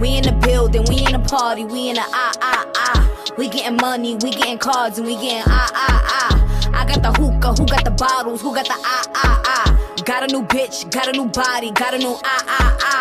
We 0.00 0.16
in 0.16 0.22
the 0.24 0.32
building, 0.46 0.84
we 0.88 1.04
in 1.04 1.12
the 1.12 1.18
party, 1.28 1.64
we 1.64 1.88
in 1.88 1.96
the 1.96 2.02
ah 2.02 2.32
ah 2.40 2.66
ah. 2.76 3.34
We 3.36 3.48
getting 3.48 3.76
money, 3.76 4.14
we 4.14 4.30
getting 4.30 4.58
cards, 4.58 4.98
and 4.98 5.06
we 5.06 5.14
getting 5.14 5.42
ah 5.46 5.70
ah 5.74 6.30
ah. 6.32 6.70
I 6.72 6.84
got 6.86 7.02
the 7.02 7.12
hookah, 7.12 7.54
who 7.54 7.66
got 7.66 7.84
the 7.84 7.90
bottles, 7.90 8.40
who 8.40 8.54
got 8.54 8.66
the 8.66 8.74
ah 8.74 9.04
ah 9.14 9.42
ah. 9.44 9.94
Got 10.04 10.30
a 10.30 10.32
new 10.32 10.42
bitch, 10.46 10.88
got 10.92 11.08
a 11.08 11.12
new 11.12 11.26
body, 11.26 11.72
got 11.72 11.94
a 11.94 11.98
new 11.98 12.16
ah 12.22 12.44
ah 12.46 12.78
ah. 12.80 12.98